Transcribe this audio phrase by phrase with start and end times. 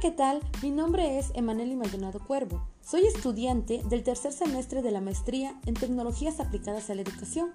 [0.00, 0.42] ¿qué tal?
[0.62, 2.68] Mi nombre es Emanuel Maldonado Cuervo.
[2.82, 7.50] Soy estudiante del tercer semestre de la maestría en tecnologías aplicadas a la educación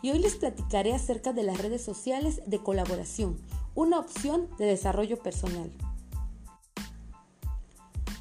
[0.00, 3.38] y hoy les platicaré acerca de las redes sociales de colaboración,
[3.74, 5.70] una opción de desarrollo personal.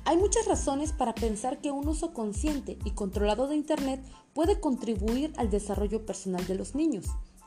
[0.03, 5.31] Hay muchas razones para pensar que un uso consciente y controlado de Internet puede contribuir
[5.37, 7.05] al desarrollo personal de los niños.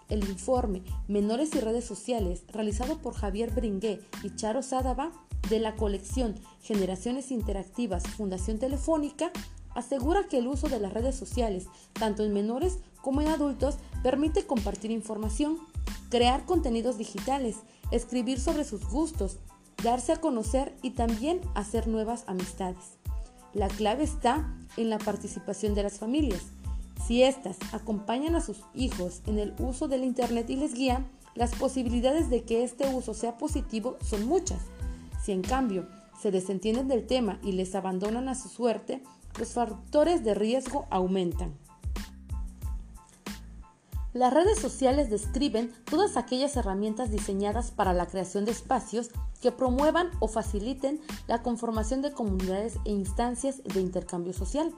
[0.09, 5.13] El informe Menores y redes sociales, realizado por Javier Bringué y Charo Sadaba
[5.49, 9.31] de la colección Generaciones Interactivas Fundación Telefónica,
[9.75, 14.47] asegura que el uso de las redes sociales, tanto en menores como en adultos, permite
[14.47, 15.59] compartir información,
[16.11, 17.57] crear contenidos digitales,
[17.91, 19.39] escribir sobre sus gustos,
[19.83, 22.99] darse a conocer y también hacer nuevas amistades.
[23.53, 26.43] La clave está en la participación de las familias.
[27.07, 31.55] Si éstas acompañan a sus hijos en el uso del Internet y les guían, las
[31.55, 34.61] posibilidades de que este uso sea positivo son muchas.
[35.27, 35.89] Si en cambio
[36.23, 39.03] se desentienden del tema y les abandonan a su suerte,
[39.41, 41.59] los factores de riesgo aumentan.
[44.13, 49.11] Las redes sociales describen todas aquellas herramientas diseñadas para la creación de espacios
[49.43, 54.73] que promuevan o faciliten la conformación de comunidades e instancias de intercambio social.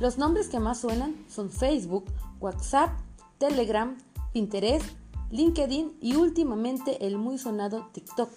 [0.00, 2.06] Los nombres que más suenan son Facebook,
[2.40, 2.88] WhatsApp,
[3.36, 3.98] Telegram,
[4.32, 4.86] Pinterest,
[5.30, 8.30] LinkedIn y últimamente el muy sonado TikTok.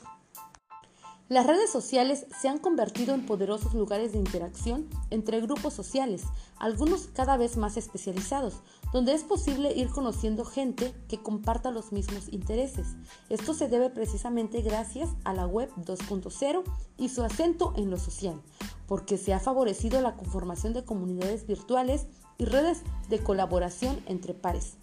[1.30, 6.24] Las redes sociales se han convertido en poderosos lugares de interacción entre grupos sociales,
[6.58, 8.62] algunos cada vez más especializados,
[8.94, 12.96] donde es posible ir conociendo gente que comparta los mismos intereses.
[13.28, 16.64] Esto se debe precisamente gracias a la web 2.0
[16.98, 18.42] y su acento en lo social,
[18.88, 24.78] porque se ha favorecido la conformación de comunidades virtuales y redes de colaboración entre pares.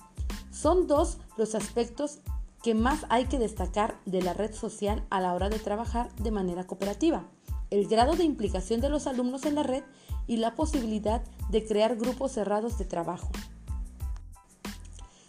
[0.50, 2.18] Son dos los aspectos
[2.64, 6.30] que más hay que destacar de la red social a la hora de trabajar de
[6.30, 7.28] manera cooperativa,
[7.68, 9.84] el grado de implicación de los alumnos en la red
[10.26, 13.28] y la posibilidad de crear grupos cerrados de trabajo.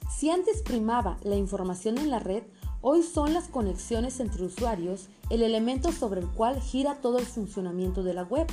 [0.09, 2.43] Si antes primaba la información en la red,
[2.79, 8.01] hoy son las conexiones entre usuarios el elemento sobre el cual gira todo el funcionamiento
[8.01, 8.47] de la web.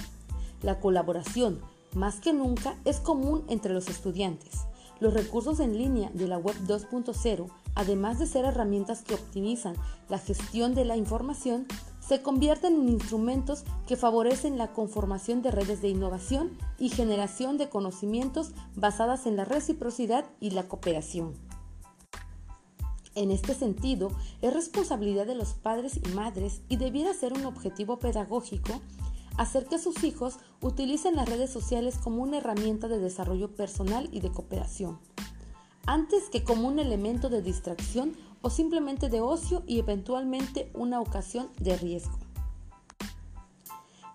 [0.61, 1.61] La colaboración,
[1.95, 4.63] más que nunca, es común entre los estudiantes.
[5.03, 9.75] Los recursos en línea de la web 2.0 además de ser herramientas que optimizan
[10.09, 11.67] la gestión de la información,
[11.99, 17.69] se convierten en instrumentos que favorecen la conformación de redes de innovación y generación de
[17.69, 21.35] conocimientos basadas en la reciprocidad y la cooperación.
[23.17, 27.99] En este sentido, es responsabilidad de los padres y madres y debiera ser un objetivo
[27.99, 28.81] pedagógico
[29.37, 34.21] hacer que sus hijos utilicen las redes sociales como una herramienta de desarrollo personal y
[34.21, 34.99] de cooperación
[35.87, 41.51] antes que como un elemento de distracción o simplemente de ocio y eventualmente una ocasión
[41.59, 42.19] de riesgo.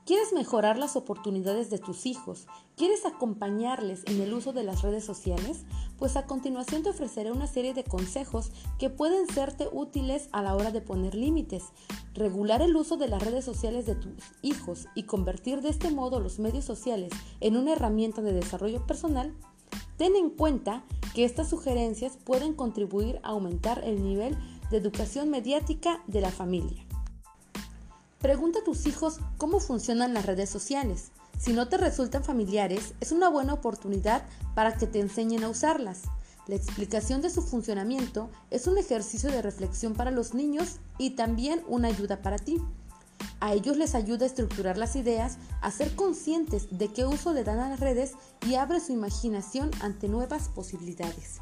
[0.07, 2.47] ¿Quieres mejorar las oportunidades de tus hijos?
[2.77, 5.65] ¿Quieres acompañarles en el uso de las redes sociales?
[5.99, 10.55] Pues a continuación te ofreceré una serie de consejos que pueden serte útiles a la
[10.55, 11.65] hora de poner límites.
[12.13, 16.21] Regular el uso de las redes sociales de tus hijos y convertir de este modo
[16.21, 19.35] los medios sociales en una herramienta de desarrollo personal.
[19.97, 24.37] Ten en cuenta que estas sugerencias pueden contribuir a aumentar el nivel
[24.71, 26.86] de educación mediática de la familia.
[28.19, 31.11] Pregunta a tus hijos cómo funcionan las redes sociales.
[31.39, 34.23] Si no te resultan familiares, es una buena oportunidad
[34.55, 36.03] para que te enseñen a usarlas.
[36.47, 41.63] La explicación de su funcionamiento es un ejercicio de reflexión para los niños y también
[41.67, 42.59] una ayuda para ti.
[43.39, 47.43] A ellos les ayuda a estructurar las ideas, a ser conscientes de qué uso le
[47.43, 48.13] dan a las redes
[48.47, 51.41] y abre su imaginación ante nuevas posibilidades.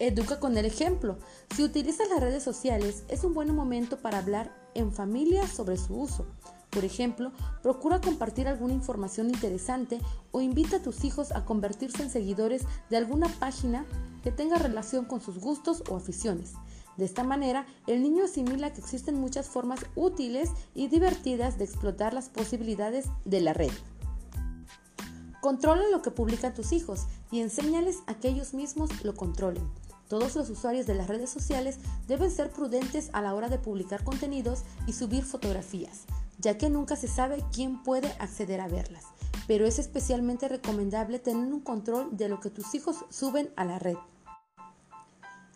[0.00, 1.18] Educa con el ejemplo.
[1.54, 5.94] Si utilizas las redes sociales, es un buen momento para hablar en familia sobre su
[5.94, 6.26] uso.
[6.70, 7.30] Por ejemplo,
[7.62, 10.00] procura compartir alguna información interesante
[10.32, 13.86] o invita a tus hijos a convertirse en seguidores de alguna página
[14.24, 16.54] que tenga relación con sus gustos o aficiones.
[16.96, 22.14] De esta manera, el niño asimila que existen muchas formas útiles y divertidas de explotar
[22.14, 23.70] las posibilidades de la red.
[25.40, 29.68] Controla lo que publican tus hijos y enséñales a que ellos mismos lo controlen.
[30.08, 34.04] Todos los usuarios de las redes sociales deben ser prudentes a la hora de publicar
[34.04, 36.02] contenidos y subir fotografías,
[36.38, 39.04] ya que nunca se sabe quién puede acceder a verlas.
[39.46, 43.78] Pero es especialmente recomendable tener un control de lo que tus hijos suben a la
[43.78, 43.96] red.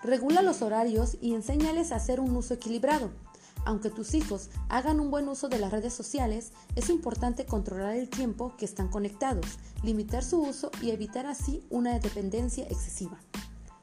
[0.03, 3.11] Regula los horarios y enséñales a hacer un uso equilibrado.
[3.65, 8.09] Aunque tus hijos hagan un buen uso de las redes sociales, es importante controlar el
[8.09, 13.19] tiempo que están conectados, limitar su uso y evitar así una dependencia excesiva.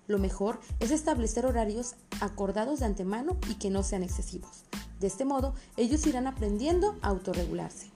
[0.07, 4.63] Lo mejor es establecer horarios acordados de antemano y que no sean excesivos.
[4.99, 7.91] De este modo, ellos irán aprendiendo a autorregularse.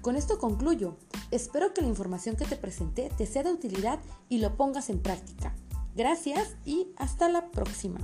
[0.00, 0.96] Con esto concluyo.
[1.30, 3.98] Espero que la información que te presenté te sea de utilidad
[4.28, 5.54] y lo pongas en práctica.
[5.96, 8.00] Gracias y hasta la próxima.